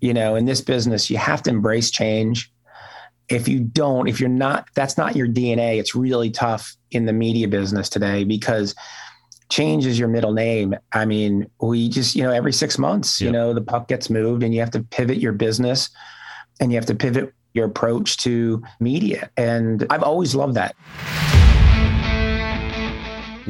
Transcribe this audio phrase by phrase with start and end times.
[0.00, 2.52] you know, in this business, you have to embrace change.
[3.28, 7.12] If you don't, if you're not, that's not your DNA, it's really tough in the
[7.12, 8.74] media business today because
[9.50, 10.74] change is your middle name.
[10.92, 14.42] I mean, we just, you know, every six months, you know, the puck gets moved
[14.42, 15.90] and you have to pivot your business
[16.60, 19.30] and you have to pivot your approach to media.
[19.36, 20.74] And I've always loved that.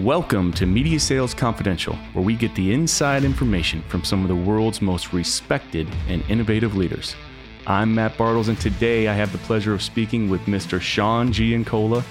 [0.04, 4.36] Welcome to Media Sales Confidential, where we get the inside information from some of the
[4.36, 7.16] world's most respected and innovative leaders.
[7.66, 10.80] I'm Matt Bartles, and today I have the pleasure of speaking with Mr.
[10.80, 12.04] Sean Giancola,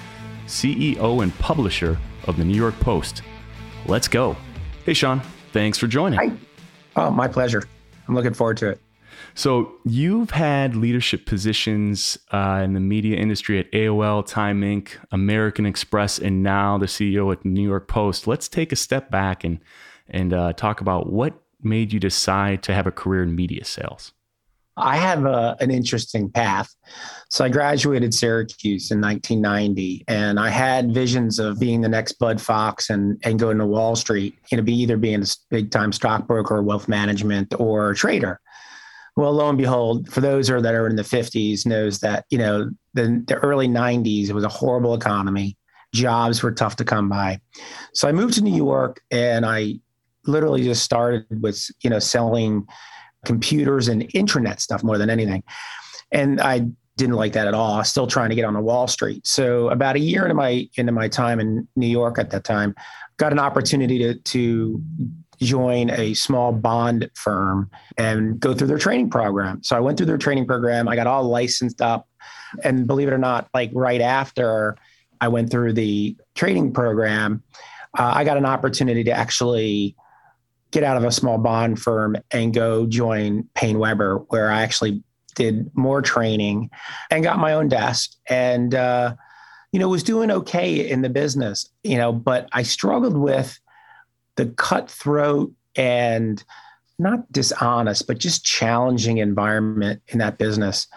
[0.47, 3.21] CEO and publisher of the New York Post.
[3.85, 4.35] Let's go.
[4.85, 5.21] Hey, Sean,
[5.53, 6.19] thanks for joining.
[6.19, 6.35] Hi.
[6.97, 7.63] Oh, my pleasure.
[8.09, 8.81] I'm looking forward to it.
[9.37, 15.67] So, you've had leadership positions uh, in the media industry at AOL, Time Inc., American
[15.67, 18.25] Express, and now the CEO at New York Post.
[18.25, 19.59] Let's take a step back and
[20.09, 24.11] and uh, talk about what made you decide to have a career in media sales.
[24.75, 26.73] I have a, an interesting path.
[27.29, 32.41] So I graduated Syracuse in 1990, and I had visions of being the next Bud
[32.41, 34.35] Fox and and going to Wall Street.
[34.51, 38.41] You know, be either being a big time stockbroker, or wealth management, or trader.
[39.17, 42.69] Well, lo and behold, for those that are in the 50s, knows that you know
[42.93, 45.57] the, the early 90s it was a horrible economy.
[45.91, 47.41] Jobs were tough to come by.
[47.93, 49.79] So I moved to New York, and I
[50.27, 52.67] literally just started with you know selling
[53.25, 55.43] computers and intranet stuff more than anything.
[56.11, 57.83] And I didn't like that at all.
[57.83, 59.25] Still trying to get on the Wall Street.
[59.25, 62.75] So about a year into my into my time in New York at that time,
[63.17, 64.79] got an opportunity to to
[65.39, 69.63] join a small bond firm and go through their training program.
[69.63, 70.87] So I went through their training program.
[70.87, 72.07] I got all licensed up.
[72.63, 74.77] And believe it or not, like right after
[75.21, 77.43] I went through the training program,
[77.97, 79.95] uh, I got an opportunity to actually
[80.71, 85.03] get out of a small bond firm and go join PaineWebber, where I actually
[85.35, 86.69] did more training
[87.09, 89.15] and got my own desk and, uh,
[89.71, 93.59] you know, was doing okay in the business, you know, but I struggled with
[94.37, 96.43] the cutthroat and
[96.97, 100.87] not dishonest, but just challenging environment in that business.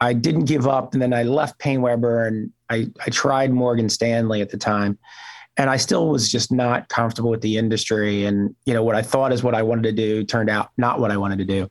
[0.00, 0.92] I didn't give up.
[0.92, 4.98] And then I left PaineWebber and I, I tried Morgan Stanley at the time.
[5.56, 8.24] And I still was just not comfortable with the industry.
[8.24, 10.98] And, you know, what I thought is what I wanted to do turned out not
[10.98, 11.70] what I wanted to do.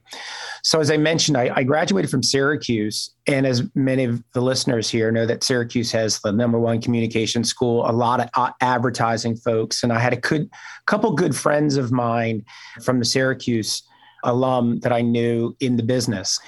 [0.63, 3.13] So, as I mentioned, I, I graduated from Syracuse.
[3.27, 7.43] And as many of the listeners here know, that Syracuse has the number one communication
[7.43, 9.83] school, a lot of uh, advertising folks.
[9.83, 10.49] And I had a good
[10.85, 12.45] couple good friends of mine
[12.83, 13.83] from the Syracuse
[14.23, 16.39] alum that I knew in the business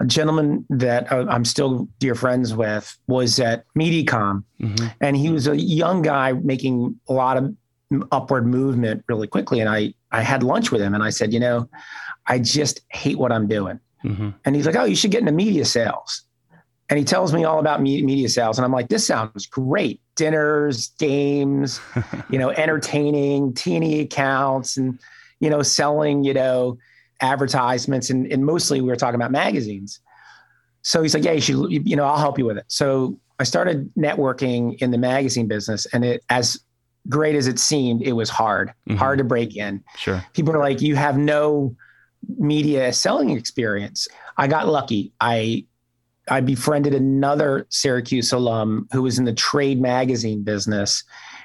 [0.00, 4.86] a gentleman that uh, I'm still dear friends with was at Mediacom, mm-hmm.
[5.00, 7.54] and he was a young guy making a lot of
[8.10, 9.60] upward movement really quickly.
[9.60, 11.68] And I I had lunch with him, and I said, you know,
[12.26, 13.78] I just hate what I'm doing.
[14.02, 14.30] Mm-hmm.
[14.46, 16.22] And he's like, oh, you should get into media sales.
[16.88, 20.00] And he tells me all about media sales, and I'm like, this sounds great.
[20.16, 21.78] Dinners, games,
[22.30, 24.98] you know, entertaining, teeny accounts, and
[25.40, 26.78] you know, selling, you know
[27.20, 30.00] advertisements and, and mostly we were talking about magazines.
[30.82, 32.64] So he's like, yeah, you should, you know, I'll help you with it.
[32.68, 36.58] So I started networking in the magazine business and it, as
[37.08, 38.96] great as it seemed, it was hard, mm-hmm.
[38.96, 39.82] hard to break in.
[39.96, 40.24] Sure.
[40.32, 41.74] People are like, you have no
[42.38, 44.08] media selling experience.
[44.36, 45.12] I got lucky.
[45.20, 45.64] I,
[46.28, 51.02] I befriended another Syracuse alum who was in the trade magazine business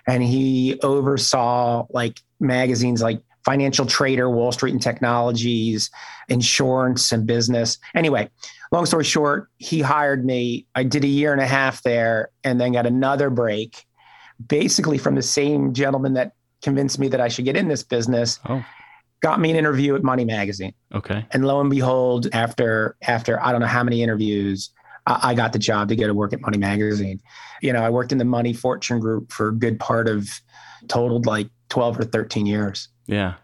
[0.07, 5.91] and he oversaw like magazines like financial trader, Wall Street and technologies,
[6.28, 7.78] insurance and business.
[7.94, 8.29] Anyway,
[8.72, 10.66] long story short, he hired me.
[10.75, 13.85] I did a year and a half there and then got another break,
[14.47, 18.39] basically from the same gentleman that convinced me that I should get in this business.
[18.50, 18.66] Oh.
[19.22, 20.73] Got me an interview at Money Magazine.
[20.94, 21.25] Okay.
[21.31, 24.72] And lo and behold, after after I don't know how many interviews,
[25.07, 27.22] I, I got the job to go to work at Money Magazine.
[27.62, 30.29] You know, I worked in the Money Fortune Group for a good part of
[30.88, 32.89] totaled like 12 or 13 years.
[33.07, 33.35] Yeah.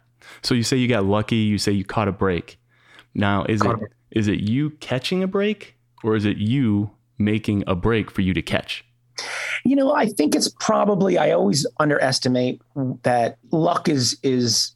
[0.42, 2.60] So you say you got lucky, you say you caught a break.
[3.14, 7.64] Now, is caught it is it you catching a break or is it you making
[7.68, 8.86] a break for you to catch?
[9.64, 12.62] You know, I think it's probably I always underestimate
[13.04, 14.76] that luck is is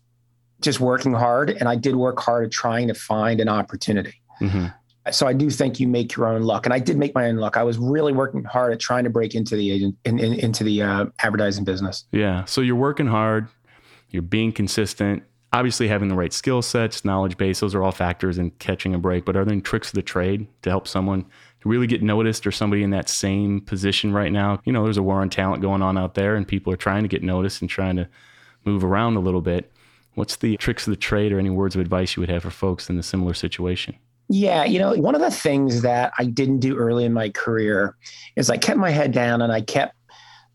[0.62, 4.22] just working hard and I did work hard at trying to find an opportunity.
[4.42, 4.68] Mm-hmm.
[5.12, 7.36] So I do think you make your own luck, and I did make my own
[7.36, 7.58] luck.
[7.58, 10.64] I was really working hard at trying to break into the agent in, in, into
[10.64, 12.06] the uh, advertising business.
[12.12, 13.48] Yeah, so you're working hard,
[14.16, 15.24] you're being consistent,
[15.54, 18.98] obviously having the right skill sets, knowledge base, those are all factors in catching a
[18.98, 19.26] break.
[19.26, 21.24] But are there any tricks of the trade to help someone
[21.62, 24.62] to really get noticed or somebody in that same position right now?
[24.66, 27.04] You know, there's a war on talent going on out there and people are trying
[27.04, 28.08] to get noticed and trying to
[28.66, 29.72] move around a little bit.
[30.16, 32.50] What's the tricks of the trade or any words of advice you would have for
[32.50, 33.96] folks in a similar situation?
[34.28, 37.96] Yeah, you know, one of the things that I didn't do early in my career
[38.36, 39.95] is I kept my head down and I kept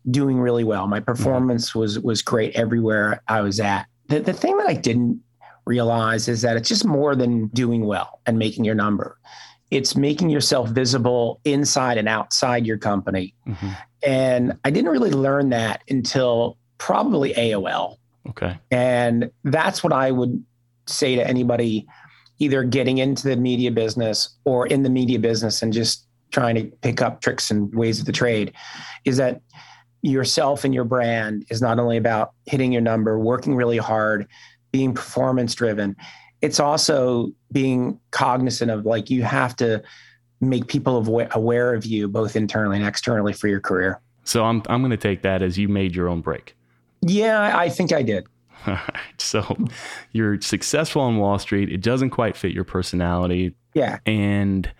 [0.09, 0.87] doing really well.
[0.87, 3.85] My performance was was great everywhere I was at.
[4.07, 5.21] The the thing that I didn't
[5.65, 9.17] realize is that it's just more than doing well and making your number.
[9.69, 13.33] It's making yourself visible inside and outside your company.
[13.47, 13.69] Mm-hmm.
[14.03, 17.97] And I didn't really learn that until probably AOL.
[18.29, 18.57] Okay.
[18.69, 20.43] And that's what I would
[20.87, 21.87] say to anybody
[22.39, 26.63] either getting into the media business or in the media business and just trying to
[26.81, 28.51] pick up tricks and ways of the trade
[29.05, 29.41] is that
[30.01, 34.27] yourself and your brand is not only about hitting your number, working really hard,
[34.71, 35.95] being performance driven.
[36.41, 39.83] It's also being cognizant of like you have to
[40.39, 40.97] make people
[41.33, 44.01] aware of you both internally and externally for your career.
[44.23, 46.55] So I'm I'm going to take that as you made your own break.
[47.01, 48.25] Yeah, I think I did.
[48.67, 49.19] All right.
[49.19, 49.57] So
[50.11, 51.69] you're successful on Wall Street.
[51.69, 53.55] It doesn't quite fit your personality.
[53.73, 53.99] Yeah.
[54.05, 54.71] And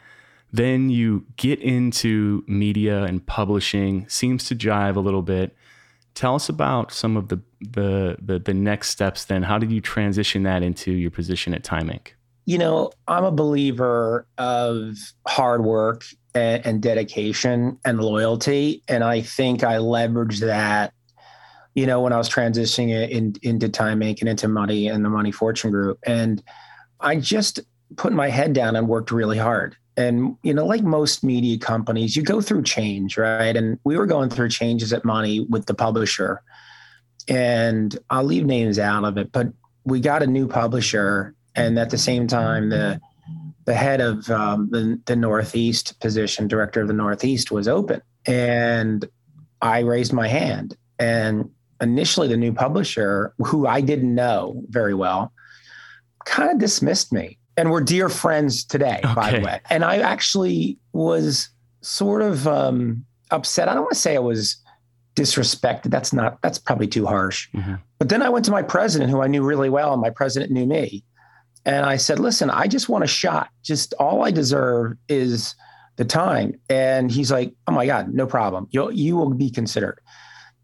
[0.51, 5.55] then you get into media and publishing, seems to jive a little bit.
[6.13, 9.43] Tell us about some of the, the the the, next steps then.
[9.43, 12.09] How did you transition that into your position at Time Inc?
[12.45, 16.03] You know, I'm a believer of hard work
[16.35, 18.83] and, and dedication and loyalty.
[18.89, 20.93] And I think I leveraged that
[21.73, 24.19] you know, when I was transitioning in, into Time Inc.
[24.19, 25.99] and into Money and the Money Fortune Group.
[26.05, 26.43] And
[26.99, 27.61] I just
[27.95, 29.77] put my head down and worked really hard.
[30.01, 33.55] And, you know, like most media companies, you go through change, right?
[33.55, 36.41] And we were going through changes at Money with the publisher.
[37.27, 39.47] And I'll leave names out of it, but
[39.83, 41.35] we got a new publisher.
[41.55, 42.99] And at the same time, the
[43.65, 48.01] the head of um, the, the Northeast position, director of the Northeast, was open.
[48.25, 49.07] And
[49.61, 50.75] I raised my hand.
[50.97, 51.47] And
[51.79, 55.31] initially the new publisher, who I didn't know very well,
[56.25, 57.37] kind of dismissed me.
[57.57, 59.13] And we're dear friends today, okay.
[59.13, 59.59] by the way.
[59.69, 61.49] And I actually was
[61.81, 63.67] sort of um, upset.
[63.67, 64.57] I don't want to say I was
[65.15, 65.91] disrespected.
[65.91, 67.49] That's not, that's probably too harsh.
[67.53, 67.75] Mm-hmm.
[67.99, 70.51] But then I went to my president, who I knew really well, and my president
[70.51, 71.03] knew me.
[71.65, 73.49] And I said, listen, I just want a shot.
[73.63, 75.55] Just all I deserve is
[75.97, 76.59] the time.
[76.69, 78.67] And he's like, oh my God, no problem.
[78.71, 79.99] You'll, you will be considered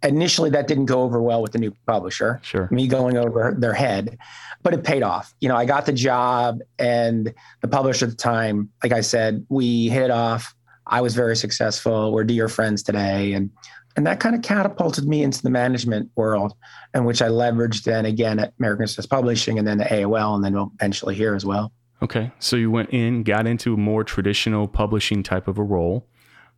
[0.03, 2.39] initially that didn't go over well with the new publisher.
[2.43, 2.67] Sure.
[2.71, 4.17] Me going over their head,
[4.63, 5.33] but it paid off.
[5.39, 9.45] You know, I got the job and the publisher at the time, like I said,
[9.49, 10.53] we hit it off.
[10.85, 12.13] I was very successful.
[12.13, 13.33] We're dear friends today.
[13.33, 13.51] And
[13.97, 16.53] and that kind of catapulted me into the management world,
[16.93, 20.43] in which I leveraged then again at American Express Publishing and then at AOL and
[20.43, 21.71] then eventually here as well.
[22.03, 22.31] Okay.
[22.37, 26.05] So you went in, got into a more traditional publishing type of a role,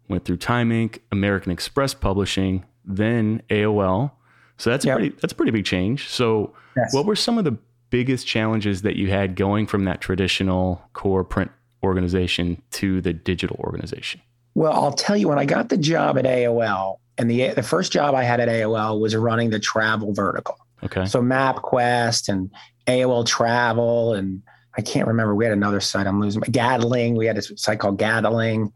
[0.09, 4.11] went through Time Inc., American Express Publishing, then AOL.
[4.57, 4.95] So that's yep.
[4.95, 6.09] a pretty that's a pretty big change.
[6.09, 6.93] So yes.
[6.93, 7.57] what were some of the
[7.89, 11.51] biggest challenges that you had going from that traditional core print
[11.83, 14.21] organization to the digital organization?
[14.55, 17.91] Well, I'll tell you when I got the job at AOL, and the the first
[17.91, 20.57] job I had at AOL was running the travel vertical.
[20.83, 21.05] Okay.
[21.05, 22.51] So MapQuest and
[22.87, 24.41] AOL Travel and
[24.77, 25.35] I can't remember.
[25.35, 26.07] We had another site.
[26.07, 26.41] I'm losing.
[26.41, 27.15] Gadling.
[27.15, 28.71] We had a site called Gadling,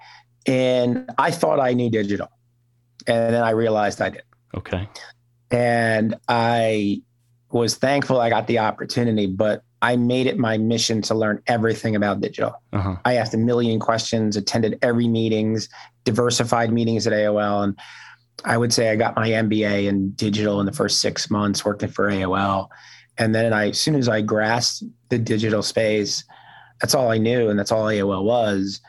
[0.45, 2.29] and I thought I knew digital
[3.07, 4.23] and then I realized I did.
[4.55, 4.87] Okay.
[5.51, 7.01] And I
[7.51, 11.95] was thankful I got the opportunity, but I made it my mission to learn everything
[11.95, 12.61] about digital.
[12.71, 12.95] Uh-huh.
[13.05, 15.69] I asked a million questions, attended every meetings,
[16.05, 17.77] diversified meetings at AOL, and
[18.45, 21.89] I would say I got my MBA in digital in the first six months working
[21.89, 22.69] for AOL.
[23.17, 26.23] And then I, as soon as I grasped the digital space,
[26.81, 28.81] that's all I knew, and that's all AOL was,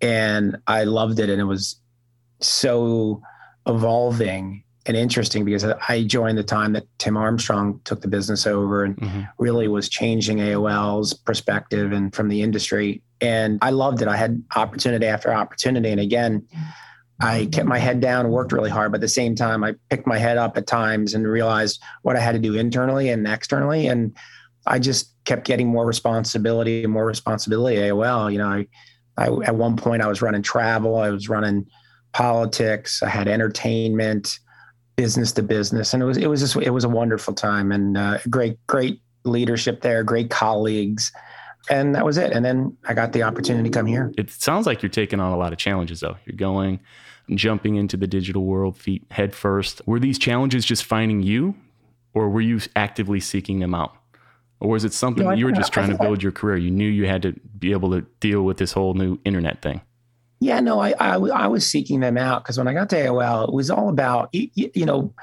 [0.00, 1.76] and I loved it, and it was
[2.40, 3.22] so
[3.66, 8.84] evolving and interesting because I joined the time that Tim Armstrong took the business over
[8.84, 9.22] and mm-hmm.
[9.38, 13.02] really was changing AOL's perspective and from the industry.
[13.20, 14.08] And I loved it.
[14.08, 15.90] I had opportunity after opportunity.
[15.90, 16.46] And again,
[17.20, 20.08] I kept my head down, worked really hard, but at the same time, I picked
[20.08, 23.86] my head up at times and realized what I had to do internally and externally.
[23.86, 24.16] And
[24.66, 28.32] I just kept getting more responsibility and more responsibility AOL.
[28.32, 28.66] You know, I,
[29.16, 31.66] I at one point I was running travel, I was running
[32.12, 33.02] politics.
[33.02, 34.38] I had entertainment,
[34.96, 37.96] business to business, and it was it was just it was a wonderful time and
[37.96, 41.12] uh, great great leadership there, great colleagues,
[41.70, 42.32] and that was it.
[42.32, 44.12] And then I got the opportunity to come here.
[44.18, 46.16] It sounds like you're taking on a lot of challenges, though.
[46.24, 46.80] You're going,
[47.34, 49.80] jumping into the digital world feet head first.
[49.86, 51.54] Were these challenges just finding you,
[52.14, 53.96] or were you actively seeking them out?
[54.60, 56.56] Or was it something no, you were just trying to build your career?
[56.56, 59.80] You knew you had to be able to deal with this whole new internet thing.
[60.42, 63.48] Yeah, no, I, I, I was seeking them out because when I got to AOL,
[63.48, 65.14] it was all about, you, you, know,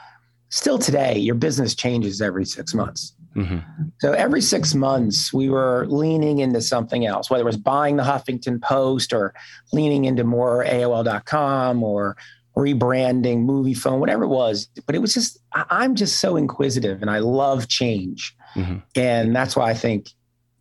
[0.47, 3.13] still today, your business changes every six months.
[3.35, 3.59] Mm-hmm.
[3.99, 8.03] So every six months, we were leaning into something else, whether it was buying the
[8.03, 9.33] Huffington Post or
[9.73, 12.15] leaning into more AOL.com or
[12.55, 14.69] rebranding Moviefone, whatever it was.
[14.85, 18.35] But it was just, I'm just so inquisitive and I love change.
[18.55, 18.77] Mm-hmm.
[18.95, 20.09] And that's why I think,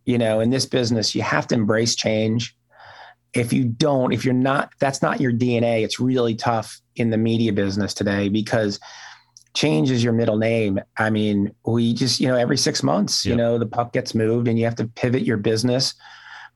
[0.04, 2.56] you know, in this business, you have to embrace change.
[3.34, 7.18] If you don't, if you're not, that's not your DNA, it's really tough in the
[7.18, 8.80] media business today because
[9.54, 10.80] change is your middle name.
[10.96, 13.32] I mean, we just, you know, every six months, yep.
[13.32, 15.94] you know, the puck gets moved and you have to pivot your business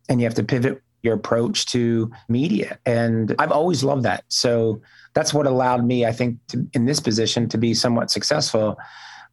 [0.09, 2.79] and you have to pivot your approach to media.
[2.87, 4.25] And I've always loved that.
[4.29, 4.81] So
[5.15, 8.79] that's what allowed me, I think, to, in this position to be somewhat successful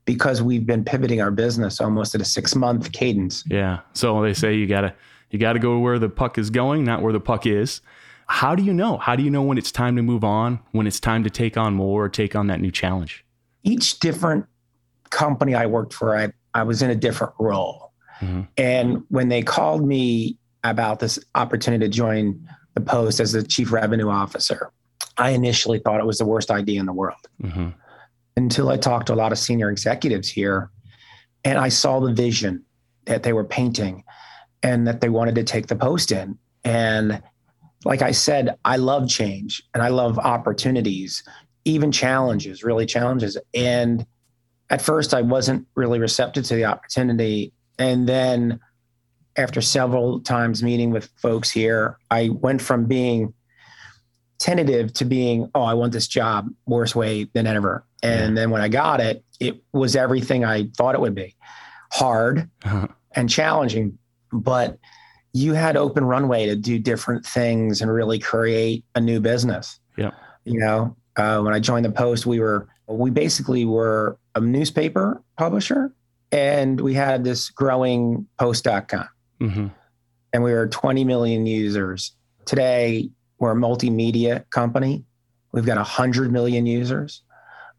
[0.05, 3.43] because we've been pivoting our business almost at a six month cadence.
[3.47, 3.79] Yeah.
[3.93, 4.95] So they say you gotta
[5.29, 7.81] you gotta go where the puck is going, not where the puck is.
[8.27, 8.97] How do you know?
[8.97, 11.57] How do you know when it's time to move on, when it's time to take
[11.57, 13.25] on more or take on that new challenge?
[13.63, 14.45] each different
[15.09, 17.91] company I worked for, I, I was in a different role.
[18.21, 18.41] Mm-hmm.
[18.57, 23.71] And when they called me about this opportunity to join the post as the chief
[23.71, 24.71] revenue officer,
[25.17, 27.69] I initially thought it was the worst idea in the world mm-hmm.
[28.37, 30.69] until I talked to a lot of senior executives here
[31.43, 32.63] and I saw the vision
[33.05, 34.03] that they were painting
[34.63, 36.37] and that they wanted to take the post in.
[36.63, 37.21] And
[37.85, 41.23] like I said, I love change and I love opportunities
[41.65, 43.37] even challenges, really challenges.
[43.53, 44.05] And
[44.69, 47.53] at first, I wasn't really receptive to the opportunity.
[47.77, 48.59] And then,
[49.35, 53.33] after several times meeting with folks here, I went from being
[54.37, 57.85] tentative to being, oh, I want this job worse way than ever.
[58.03, 61.35] And then when I got it, it was everything I thought it would be
[61.91, 62.87] hard uh-huh.
[63.13, 63.97] and challenging,
[64.31, 64.77] but
[65.33, 69.79] you had open runway to do different things and really create a new business.
[69.97, 70.11] Yeah.
[70.45, 75.21] You know, uh, when I joined the Post, we were we basically were a newspaper
[75.37, 75.93] publisher,
[76.31, 79.07] and we had this growing Post.com,
[79.39, 79.67] mm-hmm.
[80.33, 82.15] and we were 20 million users.
[82.45, 85.03] Today, we're a multimedia company.
[85.51, 87.21] We've got 100 million users,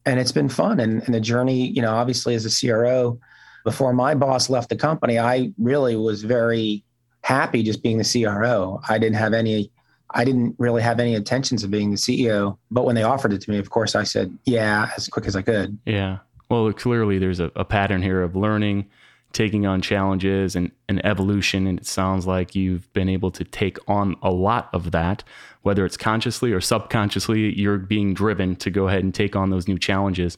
[0.07, 0.79] and it's been fun.
[0.79, 3.19] And, and the journey, you know, obviously as a CRO,
[3.65, 6.85] before my boss left the company, I really was very
[7.23, 8.81] happy just being the CRO.
[8.89, 9.71] I didn't have any
[10.13, 13.41] I didn't really have any intentions of being the CEO, but when they offered it
[13.43, 15.79] to me, of course, I said, yeah, as quick as I could.
[15.85, 16.19] Yeah.
[16.49, 18.89] Well, clearly there's a, a pattern here of learning,
[19.33, 21.67] taking on challenges and, and evolution.
[21.69, 25.23] And it sounds like you've been able to take on a lot of that,
[25.63, 29.69] whether it's consciously or subconsciously, you're being driven to go ahead and take on those
[29.69, 30.37] new challenges.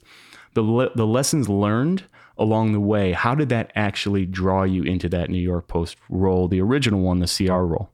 [0.52, 2.04] The, le- the lessons learned
[2.36, 6.48] along the way, how did that actually draw you into that New York Post role,
[6.48, 7.90] the original one, the CR role?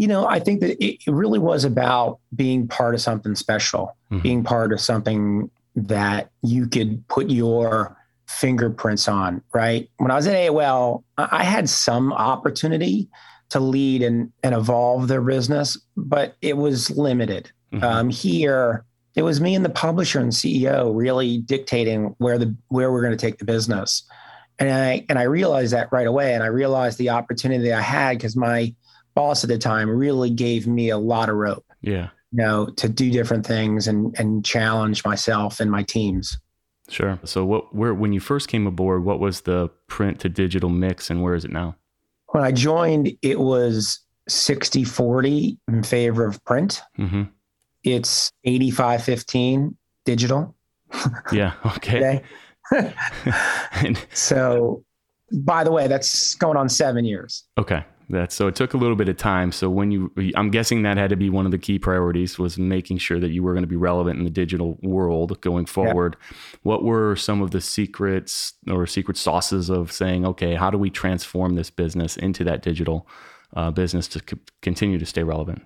[0.00, 4.22] you know, I think that it really was about being part of something special, mm-hmm.
[4.22, 7.94] being part of something that you could put your
[8.26, 9.90] fingerprints on, right?
[9.98, 13.10] When I was at AOL, I had some opportunity
[13.50, 17.52] to lead and, and evolve their business, but it was limited.
[17.70, 17.84] Mm-hmm.
[17.84, 22.92] Um, here, it was me and the publisher and CEO really dictating where the where
[22.92, 24.04] we're going to take the business.
[24.58, 26.34] And I and I realized that right away.
[26.34, 28.74] And I realized the opportunity I had because my
[29.14, 31.64] boss at the time really gave me a lot of rope.
[31.80, 32.08] Yeah.
[32.32, 36.38] You know, to do different things and and challenge myself and my teams.
[36.88, 37.18] Sure.
[37.24, 41.10] So what where when you first came aboard, what was the print to digital mix
[41.10, 41.76] and where is it now?
[42.28, 43.98] When I joined, it was
[44.28, 46.80] 60 40 in favor of print.
[46.96, 47.22] Mm-hmm.
[47.84, 50.54] It's 85 15 digital.
[51.32, 51.54] yeah.
[51.76, 52.22] Okay.
[54.12, 54.84] so,
[55.32, 57.44] by the way, that's going on seven years.
[57.58, 57.84] Okay.
[58.10, 59.52] That so it took a little bit of time.
[59.52, 62.58] So when you, I'm guessing that had to be one of the key priorities was
[62.58, 66.16] making sure that you were going to be relevant in the digital world going forward.
[66.20, 66.36] Yeah.
[66.64, 70.90] What were some of the secrets or secret sauces of saying, okay, how do we
[70.90, 73.06] transform this business into that digital
[73.54, 75.62] uh, business to c- continue to stay relevant?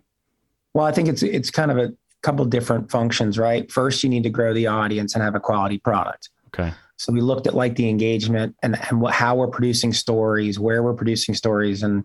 [0.75, 1.95] Well, I think it's it's kind of a
[2.25, 3.71] couple different functions, right?
[3.71, 6.31] First, you need to grow the audience and have a quality product.
[6.49, 6.73] Okay.
[6.97, 10.83] So we looked at like the engagement and, and what, how we're producing stories, where
[10.83, 12.05] we're producing stories, and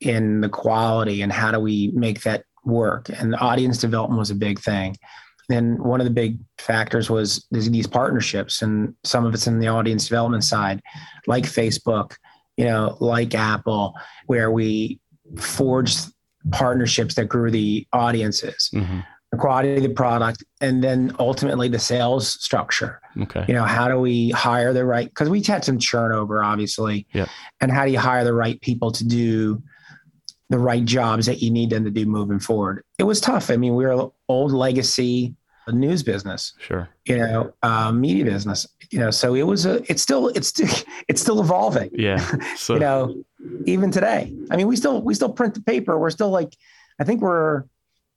[0.00, 3.08] in the quality and how do we make that work.
[3.08, 4.96] And audience development was a big thing.
[5.50, 9.68] And one of the big factors was these partnerships, and some of it's in the
[9.68, 10.82] audience development side,
[11.26, 12.14] like Facebook,
[12.56, 13.94] you know, like Apple,
[14.26, 15.00] where we
[15.38, 16.12] forged
[16.52, 18.70] partnerships that grew the audiences.
[18.74, 23.00] Mm-hmm the quality of the product, and then ultimately the sales structure.
[23.20, 23.44] Okay.
[23.46, 25.08] You know, how do we hire the right?
[25.08, 27.06] Because we had some churn over, obviously.
[27.12, 27.26] Yeah.
[27.60, 29.62] And how do you hire the right people to do
[30.50, 32.82] the right jobs that you need them to do moving forward.
[32.98, 33.50] It was tough.
[33.50, 35.34] I mean, we are old legacy
[35.68, 36.54] news business.
[36.58, 36.88] Sure.
[37.04, 38.66] You know, uh, media business.
[38.90, 39.82] You know, so it was a.
[39.90, 40.28] It's still.
[40.28, 40.68] It's still.
[41.08, 41.90] It's still evolving.
[41.92, 42.18] Yeah.
[42.56, 43.22] So you know,
[43.64, 44.34] even today.
[44.50, 45.98] I mean, we still we still print the paper.
[45.98, 46.54] We're still like,
[46.98, 47.64] I think we're.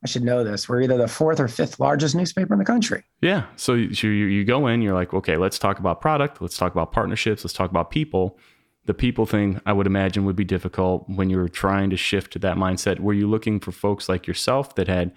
[0.04, 0.68] I should know this.
[0.68, 3.04] We're either the fourth or fifth largest newspaper in the country.
[3.22, 3.46] Yeah.
[3.56, 6.42] So you, you go in, you're like, okay, let's talk about product.
[6.42, 7.44] Let's talk about partnerships.
[7.44, 8.40] Let's talk about people
[8.86, 12.40] the people thing I would imagine would be difficult when you're trying to shift to
[12.40, 13.00] that mindset.
[13.00, 15.12] Were you looking for folks like yourself that had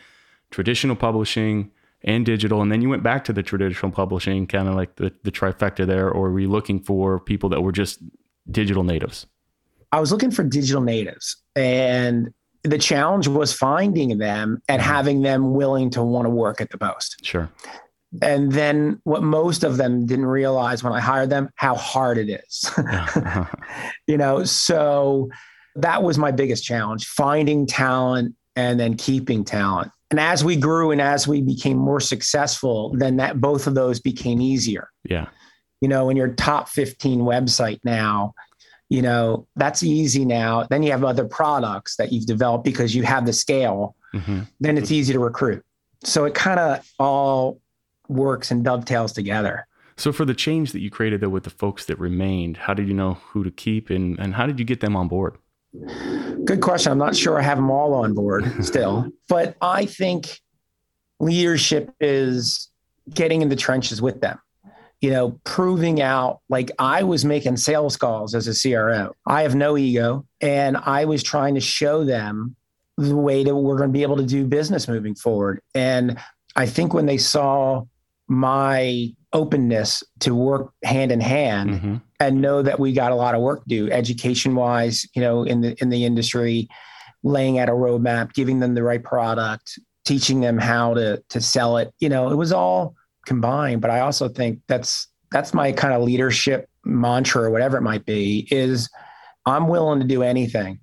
[0.50, 1.70] traditional publishing
[2.02, 5.10] and digital, and then you went back to the traditional publishing, kind of like the,
[5.22, 8.00] the trifecta there, or were you looking for people that were just
[8.50, 9.26] digital natives?
[9.90, 12.34] I was looking for digital natives, and
[12.64, 14.90] the challenge was finding them and mm-hmm.
[14.90, 17.24] having them willing to want to work at the Post.
[17.24, 17.50] Sure.
[18.22, 22.30] And then what most of them didn't realize when I hired them, how hard it
[22.30, 22.70] is.
[24.06, 25.28] you know, so
[25.76, 29.90] that was my biggest challenge finding talent and then keeping talent.
[30.10, 34.00] And as we grew and as we became more successful, then that both of those
[34.00, 34.90] became easier.
[35.02, 35.26] Yeah.
[35.80, 38.32] You know, when your top 15 website now,
[38.88, 40.64] you know, that's easy now.
[40.64, 43.96] Then you have other products that you've developed because you have the scale.
[44.12, 44.40] Mm-hmm.
[44.60, 45.64] Then it's easy to recruit.
[46.04, 47.60] So it kind of all
[48.08, 49.66] works and dovetails together.
[49.96, 52.88] So for the change that you created though with the folks that remained, how did
[52.88, 55.38] you know who to keep and, and how did you get them on board?
[56.44, 56.92] Good question.
[56.92, 60.40] I'm not sure I have them all on board still, but I think
[61.20, 62.70] leadership is
[63.12, 64.38] getting in the trenches with them.
[65.00, 69.14] You know, proving out like I was making sales calls as a CRO.
[69.26, 72.56] I have no ego and I was trying to show them
[72.96, 75.60] the way that we're going to be able to do business moving forward.
[75.74, 76.18] And
[76.56, 77.84] I think when they saw
[78.28, 81.96] my openness to work hand in hand mm-hmm.
[82.20, 85.42] and know that we got a lot of work to do education wise you know
[85.42, 86.68] in the in the industry
[87.22, 91.76] laying out a roadmap giving them the right product teaching them how to to sell
[91.76, 92.94] it you know it was all
[93.26, 97.82] combined but i also think that's that's my kind of leadership mantra or whatever it
[97.82, 98.88] might be is
[99.46, 100.78] i'm willing to do anything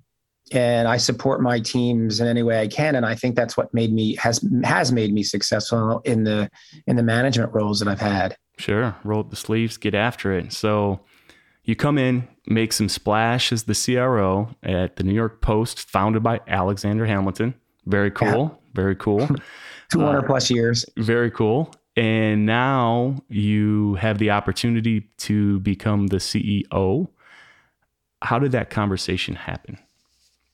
[0.52, 2.94] and I support my teams in any way I can.
[2.94, 6.50] And I think that's what made me has has made me successful in the
[6.86, 8.36] in the management roles that I've had.
[8.58, 10.52] Sure, roll up the sleeves, get after it.
[10.52, 11.00] So
[11.64, 16.22] you come in, make some splash as the CRO at the New York Post, founded
[16.22, 17.54] by Alexander Hamilton.
[17.86, 18.50] Very cool.
[18.52, 18.74] Yeah.
[18.74, 19.28] Very cool.
[19.92, 20.84] 200 uh, plus years.
[20.96, 21.72] Very cool.
[21.96, 27.08] And now you have the opportunity to become the CEO.
[28.22, 29.78] How did that conversation happen?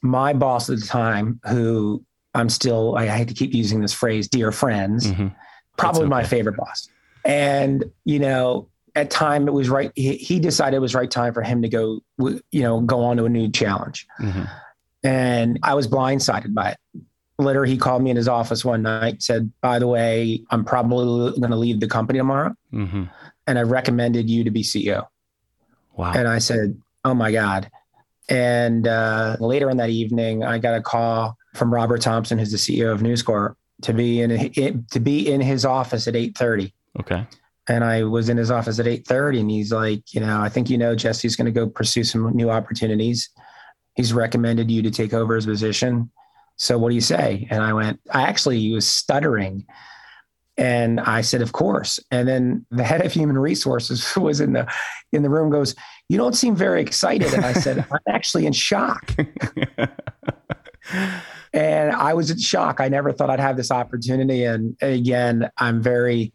[0.02, 4.28] my boss at the time, who I'm still, I hate to keep using this phrase,
[4.28, 5.28] dear friends, mm-hmm.
[5.76, 6.10] probably okay.
[6.10, 6.88] my favorite boss.
[7.24, 9.92] And, you know, at time it was right.
[9.94, 13.16] He, he, decided it was right time for him to go, you know, go on
[13.18, 14.06] to a new challenge.
[14.20, 14.44] Mm-hmm.
[15.04, 16.78] And I was blindsided by it.
[17.38, 21.30] Later, he called me in his office one night, said, by the way, I'm probably
[21.38, 22.54] going to leave the company tomorrow.
[22.72, 23.04] Mm-hmm.
[23.46, 25.06] And I recommended you to be CEO.
[25.96, 26.12] Wow.
[26.14, 27.70] And I said, oh my God.
[28.28, 32.58] And uh, later in that evening, I got a call from Robert Thomson, who's the
[32.58, 36.74] CEO of News Corp, to be in to be in his office at eight thirty.
[37.00, 37.26] Okay.
[37.68, 40.48] And I was in his office at eight thirty, and he's like, you know, I
[40.48, 43.30] think you know Jesse's going to go pursue some new opportunities.
[43.94, 46.10] He's recommended you to take over his position.
[46.58, 47.46] So what do you say?
[47.50, 48.00] And I went.
[48.12, 49.64] I actually was stuttering
[50.58, 52.00] and I said, of course.
[52.10, 54.70] And then the head of human resources was in the
[55.12, 55.74] in the room goes,
[56.08, 57.32] you don't seem very excited.
[57.32, 59.14] And I said, I'm actually in shock.
[61.54, 62.80] and I was in shock.
[62.80, 64.44] I never thought I'd have this opportunity.
[64.44, 66.32] And again, I'm very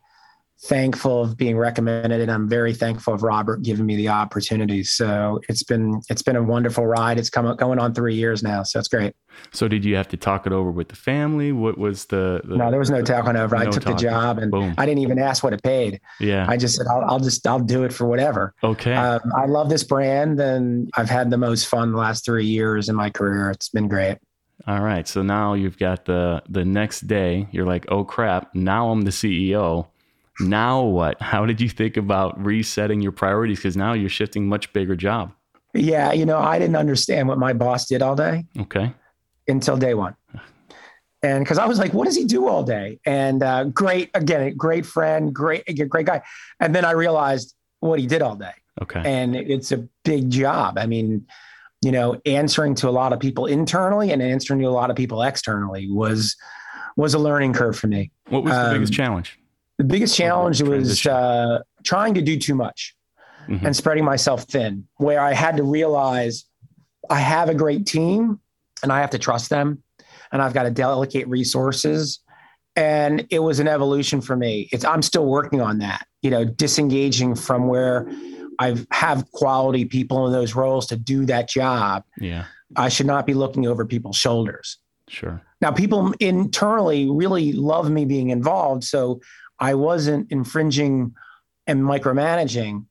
[0.65, 4.83] thankful of being recommended and I'm very thankful of Robert giving me the opportunity.
[4.83, 7.19] So it's been it's been a wonderful ride.
[7.19, 8.63] It's come going on three years now.
[8.63, 9.13] So it's great.
[9.51, 11.51] So did you have to talk it over with the family?
[11.51, 13.55] What was the, the No, there was no talking over.
[13.55, 13.97] No I took talking.
[13.97, 14.73] the job and Boom.
[14.77, 15.99] I didn't even ask what it paid.
[16.19, 16.45] Yeah.
[16.47, 18.53] I just said I'll, I'll just I'll do it for whatever.
[18.63, 18.93] Okay.
[18.93, 22.87] Um, I love this brand and I've had the most fun the last three years
[22.87, 23.49] in my career.
[23.51, 24.17] It's been great.
[24.65, 25.05] All right.
[25.07, 29.11] So now you've got the the next day, you're like, oh crap, now I'm the
[29.11, 29.87] CEO
[30.39, 31.21] now what?
[31.21, 33.59] How did you think about resetting your priorities?
[33.59, 35.33] Because now you're shifting much bigger job.
[35.73, 38.45] Yeah, you know, I didn't understand what my boss did all day.
[38.59, 38.93] Okay.
[39.47, 40.15] Until day one.
[41.23, 42.99] And because I was like, what does he do all day?
[43.05, 46.21] And uh, great, again, great friend, great, great guy.
[46.59, 48.51] And then I realized what he did all day.
[48.81, 49.01] Okay.
[49.05, 50.77] And it's a big job.
[50.77, 51.25] I mean,
[51.81, 54.95] you know, answering to a lot of people internally and answering to a lot of
[54.95, 56.35] people externally was
[56.95, 58.11] was a learning curve for me.
[58.29, 59.39] What was the um, biggest challenge?
[59.77, 62.95] The biggest challenge was uh, trying to do too much
[63.47, 63.65] mm-hmm.
[63.65, 66.45] and spreading myself thin, where I had to realize
[67.09, 68.39] I have a great team
[68.81, 69.83] and I have to trust them
[70.31, 72.19] and I've got to delegate resources
[72.75, 74.67] and it was an evolution for me.
[74.71, 76.07] It's I'm still working on that.
[76.21, 78.07] You know, disengaging from where
[78.59, 82.03] I have quality people in those roles to do that job.
[82.19, 82.45] Yeah.
[82.75, 84.77] I should not be looking over people's shoulders.
[85.07, 85.41] Sure.
[85.61, 88.83] Now, people internally really love me being involved.
[88.83, 89.21] So
[89.63, 91.15] I wasn't infringing
[91.67, 92.85] and micromanaging,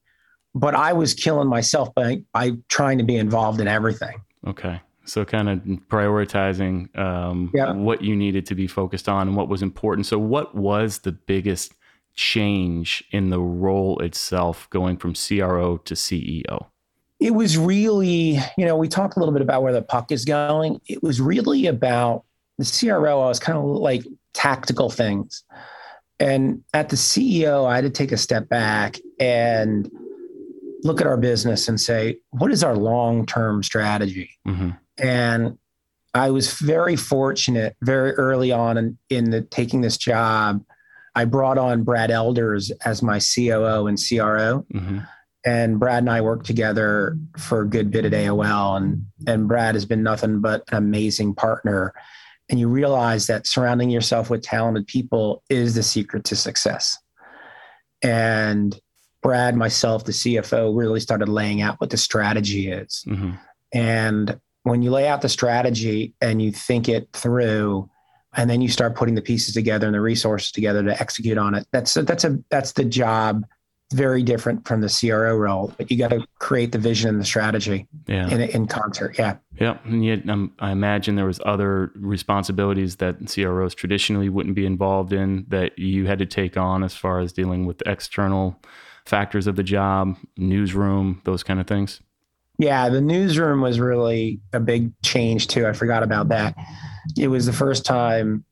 [0.54, 4.22] but I was killing myself by, by trying to be involved in everything.
[4.46, 4.80] Okay.
[5.04, 5.58] So kind of
[5.90, 7.72] prioritizing um, Yeah.
[7.72, 10.06] what you needed to be focused on and what was important.
[10.06, 11.74] So what was the biggest
[12.14, 16.66] change in the role itself going from CRO to CEO?
[17.20, 20.24] It was really, you know, we talked a little bit about where the puck is
[20.24, 20.80] going.
[20.86, 22.24] It was really about
[22.58, 23.20] the CRO.
[23.20, 25.44] I was kind of like tactical things.
[26.22, 29.90] And at the CEO, I had to take a step back and
[30.84, 34.30] look at our business and say, what is our long term strategy?
[34.46, 35.58] hmm And
[36.14, 40.62] I was very fortunate very early on in, in the, taking this job.
[41.14, 44.64] I brought on Brad Elders as my COO and CRO.
[44.70, 44.98] hmm
[45.44, 48.76] And Brad and I worked together for a good bit at AOL.
[48.76, 51.94] And, and Brad has been nothing but an amazing partner.
[52.52, 56.98] And you realize that surrounding yourself with talented people is the secret to success.
[58.02, 58.78] And
[59.22, 63.04] Brad, myself, the CFO, really started laying out what the strategy is.
[63.08, 63.32] hmm
[63.72, 67.88] And when you lay out the strategy and you think it through,
[68.36, 71.54] and then you start putting the pieces together and the resources together to execute on
[71.54, 73.46] it, that's a, that's a that's the job.
[73.92, 77.24] Very different from the CRO role, but you got to create the vision and the
[77.24, 78.28] strategy Yeah.
[78.28, 79.16] in in concert.
[79.18, 84.54] Yeah, Yeah, and yet um, I imagine there was other responsibilities that CROs traditionally wouldn't
[84.54, 88.58] be involved in that you had to take on as far as dealing with external
[89.04, 92.00] factors of the job, newsroom, those kind of things.
[92.58, 92.88] yeah.
[92.88, 95.66] The newsroom was really a big change too.
[95.66, 96.54] I forgot about that.
[97.18, 98.44] It was the first time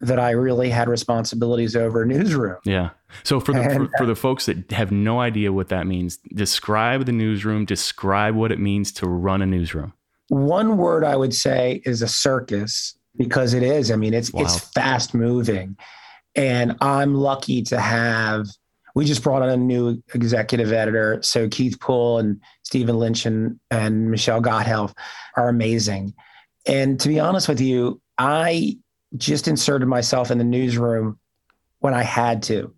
[0.00, 2.56] that I really had responsibilities over newsroom.
[2.64, 2.90] Yeah.
[3.22, 6.18] So for the for, for the uh, folks that have no idea what that means,
[6.34, 7.64] describe the newsroom.
[7.64, 9.92] Describe what it means to run a newsroom.
[10.28, 13.90] one word I would say is a circus because it is.
[13.90, 14.42] I mean, it's Wow.
[14.42, 15.76] it's fast moving,
[16.34, 18.46] and I'm lucky to have.
[18.94, 23.60] We just brought on a new executive editor, so Keith Poole and Stephen Lynch and,
[23.70, 24.92] and Michelle Gotthelf
[25.36, 26.12] are amazing.
[26.66, 28.78] And to be honest with you, I
[29.16, 31.18] just inserted myself in the newsroom
[31.80, 32.72] when I had to.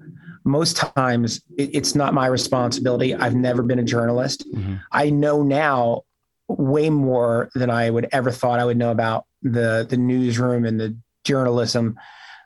[0.44, 3.14] Most times, it, it's not my responsibility.
[3.14, 4.44] I've never been a journalist.
[4.52, 4.80] Mhm.
[4.90, 6.02] I know now
[6.48, 10.78] way more than I would ever thought I would know about the the newsroom and
[10.80, 11.96] the journalism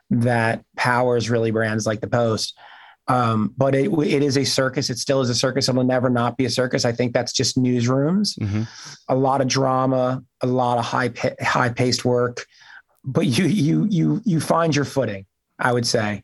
[0.09, 2.57] that powers really brands like the Post.
[3.09, 4.89] Um, but it it is a circus.
[4.89, 5.67] It still is a circus.
[5.67, 6.85] It will never not be a circus.
[6.85, 8.37] I think that's just newsrooms.
[8.37, 8.67] Mhm.
[9.07, 12.45] A lot of drama, a lot of high high paced work,
[13.07, 15.25] but you you you you find your footing.
[15.59, 16.23] I would say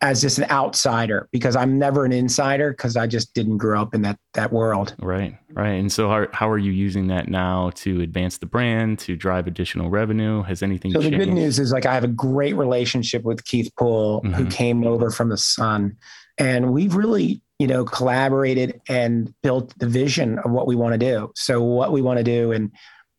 [0.00, 3.94] as just an outsider because I'm never an insider because I just didn't grow up
[3.94, 4.94] in that that world.
[4.98, 5.38] Right.
[5.52, 5.74] Right.
[5.74, 9.46] And so how, how are you using that now to advance the brand, to drive
[9.46, 10.42] additional revenue?
[10.42, 13.70] Has anything So the good news is like I have a great relationship with Keith
[13.78, 14.50] Poole, who Mhm.
[14.50, 15.96] came over from the Sun,
[16.38, 20.98] and we've really you know collaborated and built the vision of what we want to
[20.98, 21.30] do.
[21.36, 22.72] So what we want to do and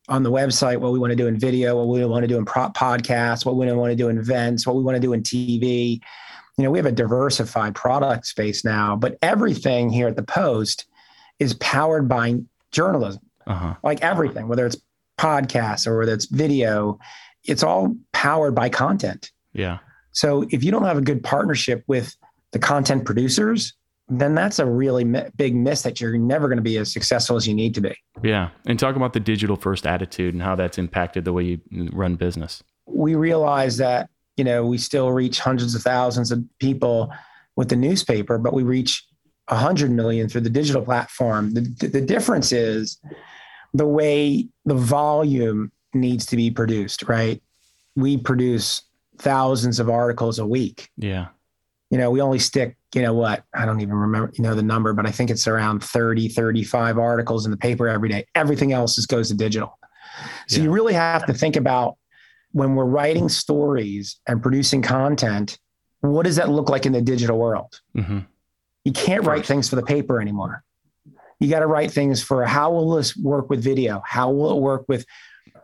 [0.07, 2.37] on the website, what we want to do in video, what we want to do
[2.37, 5.13] in pro- podcasts, what we want to do in events, what we want to do
[5.13, 5.99] in TV.
[6.57, 10.85] You know, we have a diversified product space now, but everything here at the Post
[11.39, 12.35] is powered by
[12.71, 13.75] journalism Uh-huh.
[13.83, 14.77] like everything, whether it's
[15.17, 16.99] podcasts or whether it's video,
[17.43, 19.31] it's all powered by content.
[19.53, 19.79] Yeah.
[20.11, 22.15] So if you don't have a good partnership with
[22.51, 23.73] the content producers,
[24.07, 27.35] then that's a really mi- big miss that you're never going to be as successful
[27.35, 27.95] as you need to be.
[28.23, 28.49] Yeah.
[28.67, 32.15] And talk about the digital first attitude and how that's impacted the way you run
[32.15, 32.63] business.
[32.85, 37.11] We realize that, you know, we still reach hundreds of thousands of people
[37.55, 39.03] with the newspaper, but we reach
[39.47, 41.53] 100 million through the digital platform.
[41.53, 42.99] The, the difference is
[43.73, 47.41] the way the volume needs to be produced, right?
[47.95, 48.81] We produce
[49.17, 50.89] thousands of articles a week.
[50.97, 51.27] Yeah.
[51.89, 53.43] You know, we only stick, you know what?
[53.53, 56.97] I don't even remember, you know, the number, but I think it's around 30, 35
[56.97, 58.25] articles in the paper every day.
[58.35, 59.77] Everything else just goes to digital.
[60.47, 60.63] So Yeah.
[60.63, 61.97] you really have to think about
[62.53, 65.59] when we're writing stories and producing content,
[65.99, 67.81] what does that look like in the digital world?
[67.93, 68.19] hmm
[68.85, 70.63] You can't write things for the paper anymore.
[71.39, 74.01] You got to write things for how will this work with video?
[74.05, 75.05] How will it work with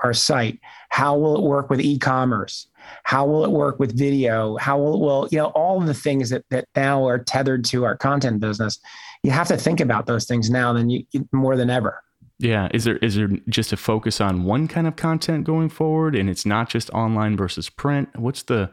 [0.04, 0.60] our site?
[0.90, 2.68] How will it work with e-commerce?
[3.04, 4.58] How will it work with video?
[4.58, 7.84] How will it will, you know, all the things that that now are tethered to
[7.84, 8.80] our content business.
[9.24, 12.02] You have to think about those things now than you more than ever.
[12.40, 12.70] Yeah.
[12.74, 16.30] Is there is there just a focus on one kind of content going forward and
[16.30, 18.10] it's not just online versus print?
[18.18, 18.72] What's the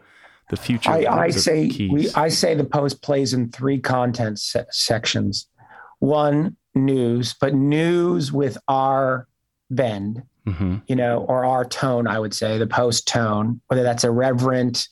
[0.50, 0.90] the future?
[0.90, 4.38] I, I What are the say we, I say the post plays in three content
[4.38, 5.46] se- sections.
[6.00, 9.26] One, news, but news with our
[9.70, 10.82] bend, Mhm.
[10.86, 12.06] you know, or our tone.
[12.06, 14.88] I would say the post tone, whether that's irreverent.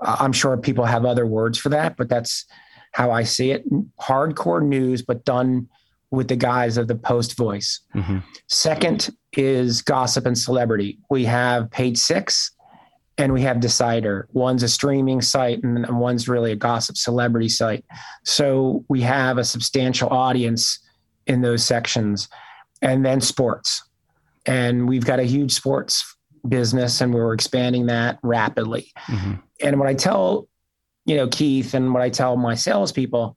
[0.00, 2.44] Uh, I'm sure people have other words for that, but that's
[2.92, 3.64] how I see it.
[4.00, 5.68] Hardcore news, but done
[6.10, 7.80] with the guise of the post voice.
[7.94, 8.22] Mhm.
[8.48, 10.98] Second is gossip and celebrity.
[11.08, 12.50] We have page six
[13.16, 14.28] and we have Decider.
[14.32, 17.84] One's a streaming site and one's really a gossip celebrity site.
[18.24, 20.78] So we have a substantial audience
[21.26, 22.28] in those sections.
[22.82, 23.82] And then sports.
[24.46, 26.16] And we've got a huge sports
[26.48, 28.92] business and we're expanding that rapidly.
[29.06, 29.40] Mhm.
[29.60, 30.48] And what I tell,
[31.06, 33.36] you know, Keith and what I tell my salespeople,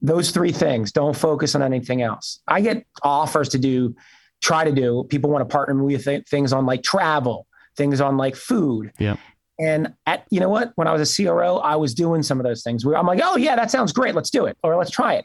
[0.00, 2.40] those three things, don't focus on anything else.
[2.46, 3.96] I get offers to do,
[4.42, 8.16] try to do, people want to partner with th- things on like travel, things on
[8.16, 8.92] like food.
[8.98, 9.16] Yeah.
[9.58, 10.72] And at, you know what?
[10.76, 12.84] When I was a CRO, I was doing some of those things.
[12.84, 14.14] where I'm like, oh yeah, that sounds great.
[14.14, 14.56] Let's do it.
[14.62, 15.24] Or let's try it.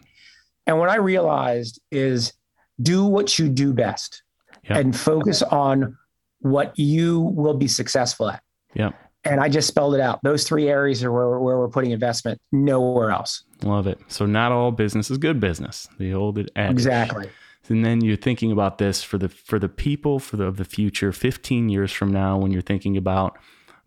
[0.65, 2.33] And what I realized is
[2.81, 4.23] do what you do best
[4.63, 4.77] Yeah.
[4.77, 5.97] and focus on
[6.39, 8.43] what you will be successful at.
[8.73, 8.91] Yeah.
[9.23, 10.19] And I just spelled it out.
[10.23, 13.43] Those three areas are where, where we're putting investment, nowhere else.
[13.63, 13.99] Love it.
[14.07, 15.87] So not all business is good business.
[15.99, 16.71] The old adage.
[16.71, 17.29] Exactly.
[17.69, 20.65] And then you're thinking about this for the for the people for the of the
[20.65, 23.37] future, 15 years from now, when you're thinking about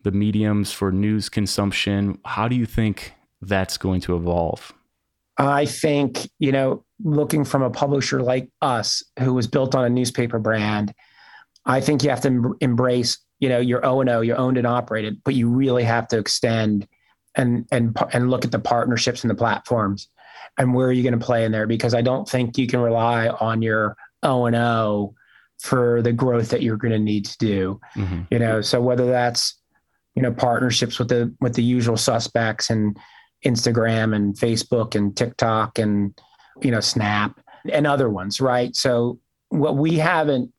[0.04, 2.18] the mediums for news consumption.
[2.24, 4.72] How do you think that's going to evolve?
[5.36, 9.90] I think, you know, looking from a publisher like us who was built on a
[9.90, 10.92] newspaper brand,
[11.66, 14.58] I think you have to em- embrace, you know, your O and O, you're owned
[14.58, 16.88] and operated, but you really have to extend
[17.36, 20.08] and and and look at the partnerships and the platforms
[20.58, 22.80] and where are you going to play in there because I don't think you can
[22.80, 25.14] rely on your O and O
[25.60, 27.80] for the growth that you're going to need to do.
[27.96, 28.26] Mhm.
[28.30, 29.60] You know, so whether that's
[30.14, 32.96] you know partnerships with the with the usual suspects and
[33.44, 36.18] Instagram and Facebook and TikTok and
[36.64, 37.38] you know Snap
[37.72, 38.74] and other ones, right?
[38.74, 39.18] So
[39.50, 40.52] what we haven't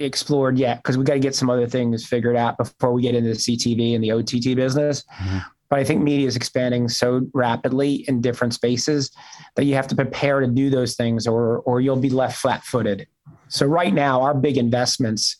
[0.00, 3.14] explored yet because we've got to get some other things figured out before we get
[3.14, 5.04] into the CTV and the OTT business.
[5.20, 5.44] Mhm.
[5.70, 9.10] But I think media is expanding so rapidly in different spaces
[9.56, 13.06] that you have to prepare to do those things or or you'll be left flat-footed.
[13.48, 15.36] So right now our big investments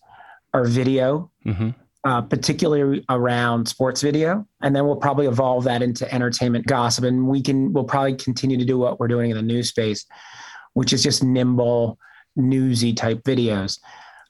[0.52, 1.74] are video, Mhm.
[2.04, 7.26] Uh, particularly around sports video, and then we'll probably evolve that into entertainment gossip, and
[7.26, 10.06] we can we'll probably continue to do what we're doing in the news space,
[10.74, 11.98] which is just nimble,
[12.36, 13.78] newsy type videos.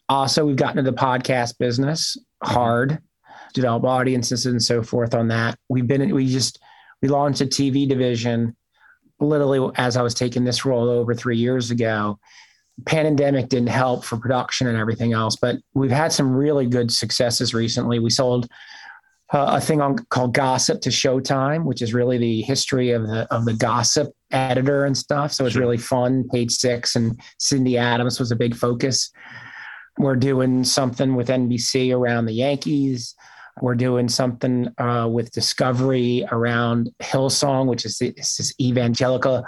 [0.09, 2.99] Also, we've gotten into the podcast business hard,
[3.53, 5.59] develop audiences and so forth on that.
[5.69, 6.61] We've been we just
[7.03, 8.57] we launched a TV division
[9.21, 12.19] literally as I was taking this role over three years ago
[12.87, 17.55] pandemic didn't help for production and everything else, but we've had some really good successes
[17.55, 17.99] recently.
[17.99, 18.49] We sold
[19.33, 23.27] uh, a thing on called Gossip to Showtime, which is really the history of the
[23.33, 25.33] of the gossip editor and stuff.
[25.33, 25.63] So it's Sure.
[25.63, 26.27] really fun.
[26.33, 29.11] Page six and Cindy Adams was a big focus.
[29.99, 33.15] We're doing something with NBC around the Yankees.
[33.61, 39.45] We're doing something uh, with Discovery around Hillsong, which is this, this evangelical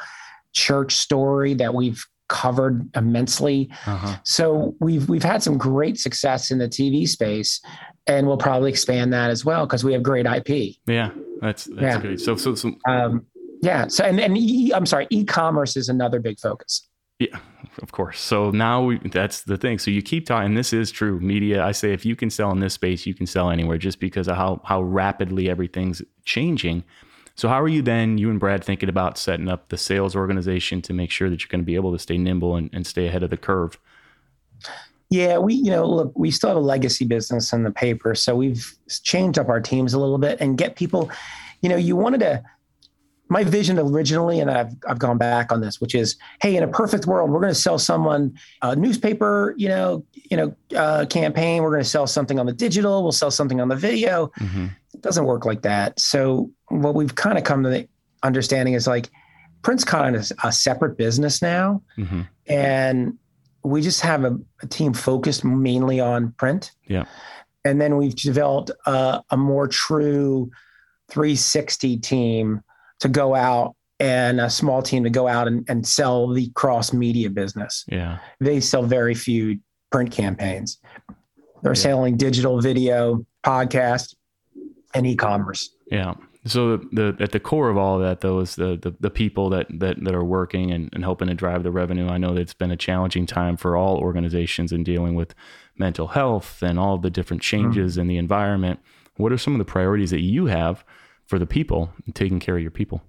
[0.53, 3.69] church story that we've covered immensely.
[3.87, 4.17] Uh-huh.
[4.25, 7.61] So we've we've had some great success in the TV space,
[8.07, 10.77] and we'll probably expand that as well because we have great IP.
[10.87, 11.11] Yeah,
[11.43, 12.17] that's that's Yeah.
[12.17, 13.27] So so so Um,
[13.61, 13.89] yeah.
[13.89, 16.89] So and and e, I'm sorry, e-commerce is another big focus.
[17.19, 17.39] Yeah,
[17.83, 18.19] of course.
[18.19, 19.79] So now we, that's the thing.
[19.79, 20.55] So you keep talking.
[20.55, 21.21] This is true.
[21.21, 21.63] Media.
[21.63, 24.29] I say if you can sell in this space, you can sell anywhere, just because
[24.29, 26.85] of how how rapidly everything's changing.
[27.35, 30.83] So how are you then, you and Brad, thinking about setting up the sales organization
[30.83, 33.07] to make sure that you're going to be able to stay nimble and, and stay
[33.07, 33.79] ahead of the curve?
[35.11, 38.37] Yeah, we you know look, we still have a legacy business in the paper, so
[38.37, 41.11] we've changed up our teams a little bit and get people.
[41.63, 42.43] You know, you wanted to.
[43.29, 46.69] My vision originally, and I've I've gone back on this, which is, hey, in a
[46.69, 51.63] perfect world, we're going to sell someone a newspaper, you know, you know, uh, campaign.
[51.63, 53.03] We're going to sell something on the digital.
[53.03, 54.33] We'll sell something on the video.
[54.41, 54.67] Mm-hmm.
[55.01, 55.99] It doesn't work like that.
[55.99, 57.89] So what we've kind of come to the
[58.23, 59.09] understanding is like,
[59.63, 62.21] Prince Con is a separate business now Mm-hmm.
[62.49, 63.15] and
[63.65, 66.73] we just have a, a team focused mainly on print.
[66.87, 67.05] Yeah.
[67.65, 70.51] And then we've developed a, a more true
[71.11, 72.61] 360 team
[73.01, 76.93] to go out and a small team to go out and, and sell the cross
[76.93, 77.85] media business.
[77.89, 78.19] Yeah.
[78.39, 79.59] They sell very few
[79.91, 80.79] print campaigns.
[81.63, 81.79] They're Yeah.
[81.83, 84.15] selling digital video, podcast,
[84.95, 85.71] and e-commerce.
[85.91, 86.15] Yeah.
[86.47, 89.11] So the, the at the core of all of that though is the the, the
[89.11, 92.09] people that, that that are working and, and helping to drive the revenue.
[92.09, 95.35] I know that it's been a challenging time for all organizations in dealing with
[95.77, 98.81] mental health and all the different changes in the environment.
[99.17, 100.83] What are some of the priorities that you have
[101.31, 103.01] for the people and taking care of your people.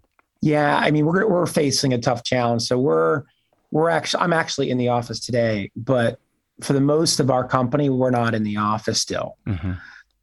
[0.41, 2.61] Yeah, I mean we're we're facing a tough challenge.
[2.61, 3.23] So we're
[3.71, 6.19] we're actually I'm actually in the office today, but
[6.61, 9.37] for the most of our company, we're not in the office still.
[9.47, 9.71] Mm-hmm.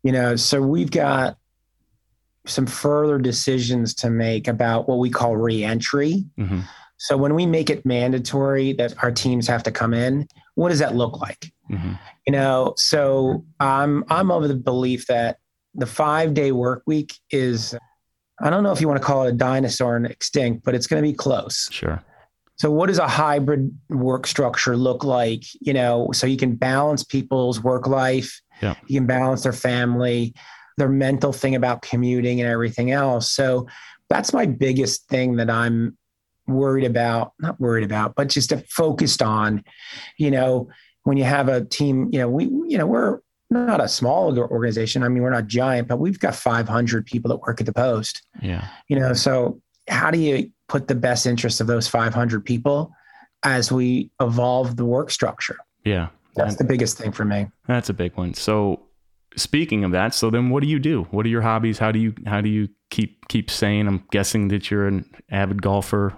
[0.05, 1.39] You know, so we've got
[2.49, 6.25] some further decisions to make about what we call reentry.
[6.39, 6.61] Mm-hmm.
[6.97, 10.81] So when we make it mandatory that our teams have to come in, what does
[10.81, 11.53] that look like?
[11.71, 11.93] Mm-hmm.
[12.27, 15.39] You know, so I'm I'm of the belief that
[15.75, 17.77] the five day work week is
[18.41, 20.87] I don't know if you want to call it a dinosaur and extinct, but it's
[20.87, 21.69] going to be close.
[21.71, 22.03] Sure.
[22.57, 25.45] So what does a hybrid work structure look like?
[25.61, 28.75] You know, so you can balance people's work life, yeah.
[28.89, 30.35] you can balance their family,
[30.79, 33.31] their mental thing about commuting and everything else.
[33.31, 33.67] So
[34.09, 35.97] that's my biggest thing that I'm
[36.47, 39.63] worried about, not worried about, but just focused on,
[40.17, 40.69] you know,
[41.03, 45.03] when you have a team, you know, we, you know, we're not a small organization.
[45.03, 48.23] I mean, we're not giant, but we've got 500 people that work at the post.
[48.43, 48.67] Yeah.
[48.89, 52.93] You know, so how do you put the best interest of those 500 people
[53.43, 55.57] as we evolve the work structure?
[55.85, 56.09] Yeah.
[56.35, 57.49] That's the biggest thing for me.
[57.67, 58.35] That's a big one.
[58.35, 58.81] So
[59.39, 61.05] speaking of that, so then what do you do?
[61.11, 61.79] What are your hobbies?
[61.79, 63.87] How do you how do you keep keep sane?
[63.87, 66.15] I'm guessing that you're an avid golfer.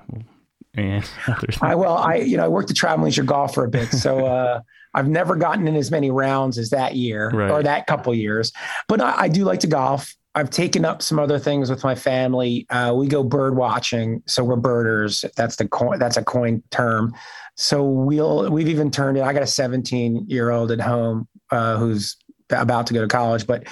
[0.74, 1.08] And
[1.62, 4.26] I well, I you know I worked the Travel Leisure Golf for a bit, so
[4.26, 4.60] uh,
[4.94, 7.50] I've never gotten in as many rounds as that year right.
[7.50, 8.52] or that couple years.
[8.88, 10.14] But I, I, do like to golf.
[10.34, 12.66] I've taken up some other things with my family.
[12.70, 15.24] Uh, we go bird watching, so we're birders.
[15.36, 15.98] That's the coin.
[15.98, 17.14] That's a coin term.
[17.56, 19.22] So we'll we've even turned it.
[19.22, 22.16] I got a 17 year old at home uh, who's
[22.50, 23.64] about to go to college, but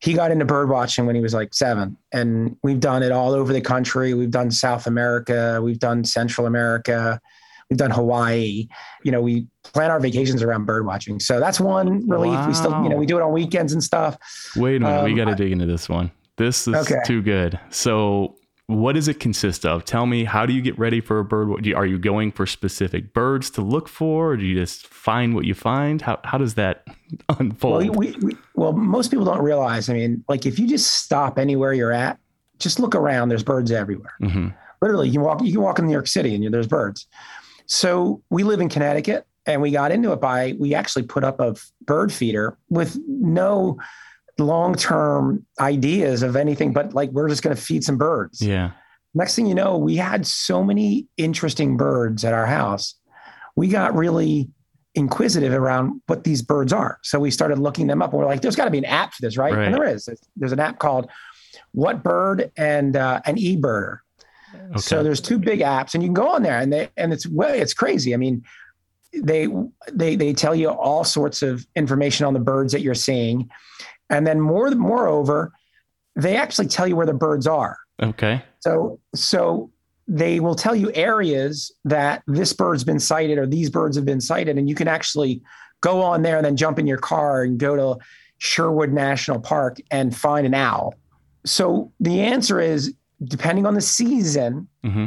[0.00, 1.96] he got into bird watching when he was like seven.
[2.12, 4.14] And we've done it all over the country.
[4.14, 7.20] We've done South America, we've done Central America,
[7.68, 8.66] we've done Hawaii.
[9.04, 11.20] You know, we plan our vacations around bird watching.
[11.20, 12.32] So that's one relief.
[12.32, 12.48] Wow.
[12.48, 14.16] We still, you know, we do it on weekends and stuff.
[14.56, 16.10] Wait a minute, um, we got to dig into this one.
[16.36, 17.00] This is okay.
[17.04, 17.60] too good.
[17.68, 18.36] So
[18.70, 19.84] what does it consist of?
[19.84, 21.66] Tell me, how do you get ready for a bird?
[21.74, 25.44] Are you going for specific birds to look for, or do you just find what
[25.44, 26.00] you find?
[26.02, 26.86] How, how does that
[27.38, 27.88] unfold?
[27.88, 29.88] Well, we, we, well, most people don't realize.
[29.88, 32.18] I mean, like if you just stop anywhere you're at,
[32.58, 33.28] just look around.
[33.28, 34.14] There's birds everywhere.
[34.22, 34.48] Mm-hmm.
[34.82, 35.42] Literally, you walk.
[35.42, 37.06] You can walk in New York City, and there's birds.
[37.66, 41.40] So we live in Connecticut, and we got into it by we actually put up
[41.40, 41.54] a
[41.84, 43.78] bird feeder with no
[44.40, 48.40] long term ideas of anything but like we're just going to feed some birds.
[48.40, 48.72] Yeah.
[49.14, 52.94] Next thing you know, we had so many interesting birds at our house.
[53.56, 54.48] We got really
[54.94, 56.98] inquisitive around what these birds are.
[57.02, 59.14] So we started looking them up and we're like, there's got to be an app
[59.14, 59.52] for this, right?
[59.52, 59.66] right?
[59.66, 60.08] And there is.
[60.36, 61.10] There's an app called
[61.72, 63.98] What Bird and uh, an eBirder.
[64.70, 64.78] Okay.
[64.78, 67.26] So there's two big apps and you can go on there and they and it's
[67.26, 68.14] well, it's crazy.
[68.14, 68.44] I mean,
[69.12, 69.48] they
[69.92, 73.48] they they tell you all sorts of information on the birds that you're seeing
[74.10, 75.52] and then more, moreover,
[76.16, 77.78] they actually tell you where the birds are.
[78.02, 78.42] Okay.
[78.58, 79.70] So, so
[80.08, 84.20] they will tell you areas that this bird's been sighted or these birds have been
[84.20, 84.58] sighted.
[84.58, 85.40] And you can actually
[85.80, 88.04] go on there and then jump in your car and go to
[88.38, 90.94] Sherwood National Park and find an owl.
[91.46, 92.94] So the answer is
[93.24, 95.06] depending on the season, mm-hmm.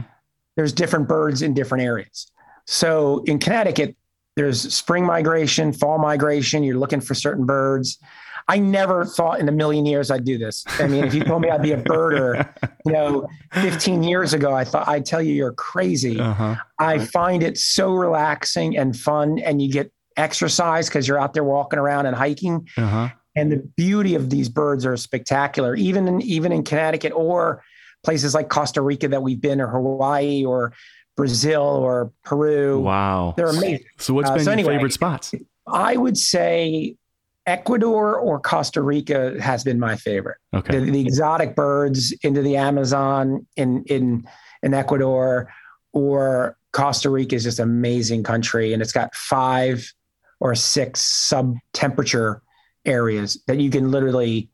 [0.55, 2.31] there's different birds in different areas.
[2.65, 3.95] So in Connecticut,
[4.35, 6.63] there's spring migration, fall migration.
[6.63, 7.99] You're looking for certain birds.
[8.47, 10.65] I never thought in a million years I'd do this.
[10.79, 12.47] I mean, if you told me I'd be a birder,
[12.86, 16.19] you know, 15 years ago, I thought I'd tell you you're crazy.
[16.19, 16.56] Uh-huh.
[16.79, 21.43] I find it so relaxing and fun, and you get exercise because you're out there
[21.43, 22.67] walking around and hiking.
[22.77, 23.10] Uh-huh.
[23.36, 27.63] And the beauty of these birds are spectacular, even in even in Connecticut or
[28.03, 30.73] places like Costa Rica that we've been, or Hawaii, or
[31.15, 32.79] Brazil, or Peru.
[32.79, 33.86] Wow, they're amazing.
[33.97, 35.34] So, what's uh, been uh, so your anyway, favorite spots?
[35.65, 36.97] I would say
[37.45, 40.38] Ecuador or Costa Rica has been my favorite.
[40.53, 40.79] Okay.
[40.79, 44.25] The, the, exotic birds into the Amazon in in
[44.62, 45.51] in Ecuador
[45.91, 49.91] or Costa Rica is just an amazing country, and it's got five
[50.39, 52.41] or six sub temperature
[52.86, 54.49] areas that you can literally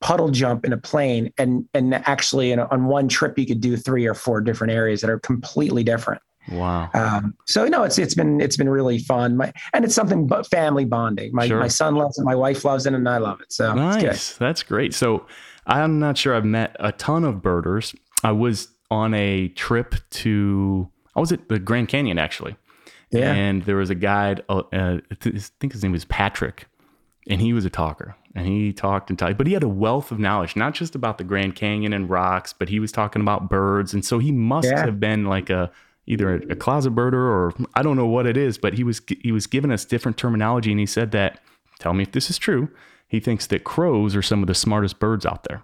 [0.00, 3.76] puddle jump in a plane and and actually a, on one trip you could do
[3.76, 6.90] three or four different areas that are completely different Wow.
[6.94, 9.36] Um, so no, it's it's been it's been really fun.
[9.36, 11.30] My and it's something but family bonding.
[11.32, 11.60] My sure.
[11.60, 13.52] my son loves it, my wife loves it, and I love it.
[13.52, 14.34] So nice.
[14.36, 14.94] That's great.
[14.94, 15.26] So
[15.66, 17.94] I'm not sure I've met a ton of birders.
[18.24, 22.56] I was on a trip to I was at the Grand Canyon actually.
[23.10, 23.32] Yeah.
[23.32, 24.42] And there was a guide.
[24.48, 26.66] Uh, uh, I think his name was Patrick,
[27.26, 28.16] and he was a talker.
[28.34, 31.18] And he talked and talked, but he had a wealth of knowledge, not just about
[31.18, 33.94] the Grand Canyon and rocks, but he was talking about birds.
[33.94, 34.84] And so he must yeah.
[34.84, 35.72] have been like a
[36.08, 39.00] either a, a closet birder or I don't know what it is, but he was
[39.20, 41.40] he was giving us different terminology, and he said that.
[41.78, 42.68] Tell me if this is true.
[43.06, 45.62] He thinks that crows are some of the smartest birds out there.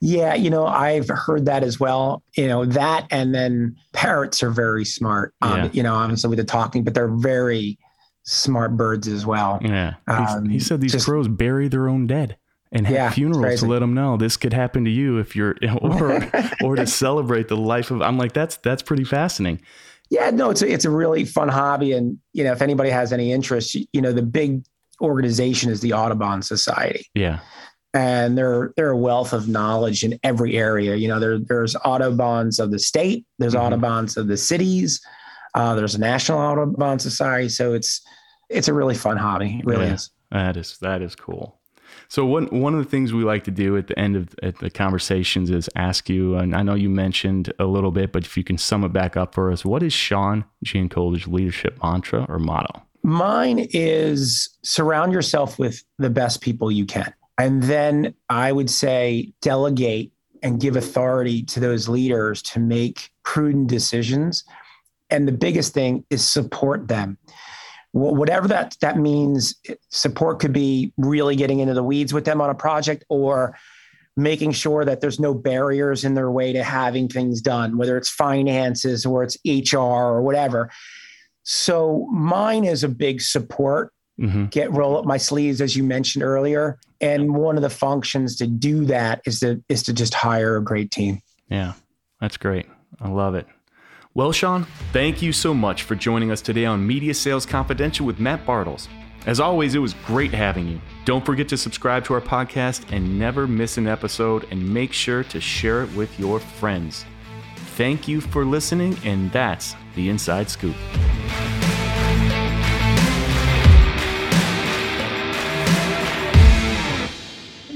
[0.00, 2.22] Yeah, you know, I've heard that as well.
[2.34, 5.34] You know, that and then parrots are very smart.
[5.42, 5.68] Um, Yeah.
[5.72, 7.78] You know, obviously with the talking, but they're very
[8.24, 9.58] smart birds as well.
[9.62, 9.94] Yeah.
[10.06, 12.36] Um, he said these just- crows bury their own dead
[12.72, 13.66] and have Yeah, funerals crazy.
[13.66, 16.28] to let them know this could happen to you if you're or
[16.62, 19.64] or to celebrate the life of I'm like that's that's pretty fascinating.
[20.10, 23.12] Yeah, no, it's a, it's a really fun hobby, and you know, if anybody has
[23.14, 24.62] any interest, you, know, the big
[25.00, 27.38] organization is the Audubon Society, Yeah.
[27.94, 30.96] and they're they're a wealth of knowledge in every area.
[30.96, 33.60] You know, there there's Audubons of the state, there's Mhm.
[33.62, 35.00] Audubons of the cities,
[35.54, 38.02] uh, there's a National Audubon Society, so it's
[38.50, 39.60] it's a really fun hobby.
[39.60, 39.94] It really Yeah.
[39.94, 40.10] is.
[40.30, 41.58] That is that is cool.
[42.12, 44.58] So one one of the things we like to do at the end of at
[44.58, 48.36] the conversations is ask you, and I know you mentioned a little bit, but if
[48.36, 52.38] you can sum it back up for us, what is Sean Giancola's leadership mantra or
[52.38, 52.82] motto?
[53.02, 57.14] Mine is surround yourself with the best people you can.
[57.38, 63.68] And then I would say delegate and give authority to those leaders to make prudent
[63.68, 64.44] decisions.
[65.08, 67.16] And the biggest thing is support them.
[67.92, 69.54] Wh- Whatever that, that means,
[69.90, 73.56] support could be really getting into the weeds with them on a project or
[74.16, 78.10] making sure that there's no barriers in their way to having things done, whether it's
[78.10, 80.70] finances or it's HR or whatever.
[81.44, 83.92] So mine is a big support.
[84.20, 84.46] Mm-hmm.
[84.46, 86.78] Get roll up my sleeves, as you mentioned earlier.
[87.00, 90.62] And one of the functions to do that is to is to just hire a
[90.62, 91.20] great team.
[91.48, 91.72] Yeah,
[92.20, 92.66] that's great.
[93.00, 93.46] I love it.
[94.14, 98.20] Well, Sean, thank you so much for joining us today on Media Sales Confidential with
[98.20, 98.88] Matt Bartles.
[99.24, 100.82] As always, it was great having you.
[101.06, 105.24] Don't forget to subscribe to our podcast and never miss an episode, and make sure
[105.24, 107.06] to share it with your friends.
[107.76, 110.76] Thank you for listening, and that's the Inside Scoop.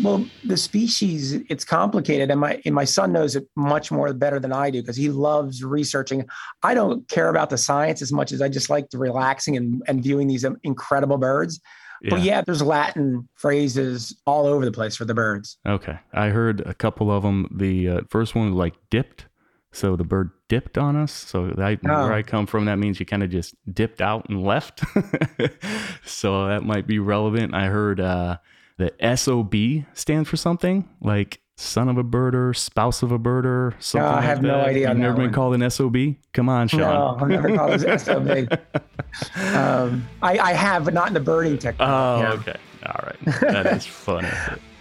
[0.06, 4.38] Well, the species it's complicated, and my and my son knows it much more better
[4.38, 6.28] than I do because he loves researching.
[6.62, 9.82] I don't care about the science as much as I just like the relaxing and,
[9.88, 11.60] and viewing these incredible birds.
[12.08, 15.58] But yeah, there's Latin phrases all over the place for the birds.
[15.66, 15.98] Okay.
[16.12, 17.48] I heard a couple of them.
[17.50, 19.26] The uh, first one was like dipped.
[19.72, 21.12] So the bird dipped on us.
[21.12, 22.04] So I, Oh.
[22.04, 24.84] where I come from, that means you kind of just dipped out and left.
[26.04, 27.54] so that might be relevant.
[27.54, 28.36] I heard uh,
[28.78, 34.06] the SOB stands for something like son of a birder, spouse of a birder, something
[34.06, 35.32] I like have no idea You've never been one.
[35.32, 35.96] called an SOB?
[36.34, 36.80] Come on, Sean.
[36.80, 38.58] No, I've never called it SOB.
[39.54, 41.88] Um, I, I have, but not in the birding technique.
[41.88, 42.32] Oh, Yeah.
[42.34, 42.56] okay.
[42.84, 43.40] All right.
[43.40, 44.28] That is funny.